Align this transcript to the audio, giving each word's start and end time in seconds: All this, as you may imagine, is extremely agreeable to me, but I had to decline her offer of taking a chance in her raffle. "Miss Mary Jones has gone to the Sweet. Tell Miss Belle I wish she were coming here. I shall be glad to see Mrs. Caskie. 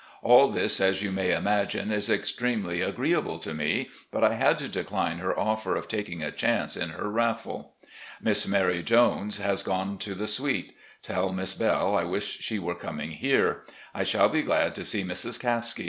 All 0.23 0.47
this, 0.47 0.81
as 0.81 1.03
you 1.03 1.11
may 1.11 1.31
imagine, 1.31 1.91
is 1.91 2.09
extremely 2.09 2.81
agreeable 2.81 3.37
to 3.37 3.53
me, 3.53 3.87
but 4.09 4.23
I 4.23 4.33
had 4.33 4.57
to 4.57 4.67
decline 4.67 5.19
her 5.19 5.39
offer 5.39 5.75
of 5.75 5.87
taking 5.87 6.23
a 6.23 6.31
chance 6.31 6.75
in 6.75 6.89
her 6.89 7.07
raffle. 7.07 7.75
"Miss 8.19 8.47
Mary 8.47 8.81
Jones 8.81 9.37
has 9.37 9.61
gone 9.61 9.99
to 9.99 10.15
the 10.15 10.25
Sweet. 10.25 10.75
Tell 11.03 11.31
Miss 11.31 11.53
Belle 11.53 11.95
I 11.95 12.03
wish 12.03 12.39
she 12.39 12.57
were 12.57 12.73
coming 12.73 13.11
here. 13.11 13.61
I 13.93 14.03
shall 14.03 14.27
be 14.27 14.41
glad 14.41 14.73
to 14.73 14.85
see 14.85 15.03
Mrs. 15.03 15.39
Caskie. 15.39 15.79